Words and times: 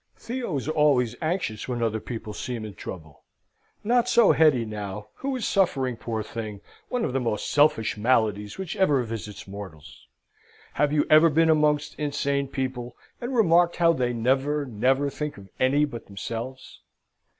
Theo 0.17 0.57
is 0.57 0.67
always 0.67 1.15
anxious 1.21 1.67
when 1.67 1.83
other 1.83 1.99
people 1.99 2.33
seem 2.33 2.65
in 2.65 2.73
trouble; 2.73 3.21
not 3.83 4.09
so 4.09 4.31
Hetty, 4.31 4.65
now, 4.65 5.09
who 5.17 5.35
is 5.35 5.45
suffering, 5.47 5.95
poor 5.95 6.23
thing, 6.23 6.59
one 6.89 7.05
of 7.05 7.13
the 7.13 7.19
most 7.19 7.51
selfish 7.51 7.97
maladies 7.97 8.57
which 8.57 8.75
ever 8.75 9.03
visits 9.03 9.47
mortals. 9.47 10.07
Have 10.73 10.91
you 10.91 11.05
ever 11.11 11.29
been 11.29 11.51
amongst 11.51 11.93
insane 11.99 12.47
people, 12.47 12.95
and 13.21 13.35
remarked 13.35 13.75
how 13.75 13.93
they 13.93 14.11
never, 14.11 14.65
never 14.65 15.11
think 15.11 15.37
of 15.37 15.49
any 15.59 15.85
but 15.85 16.07
themselves? 16.07 16.79